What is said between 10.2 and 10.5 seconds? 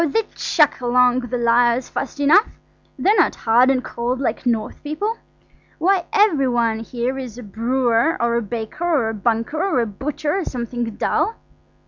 or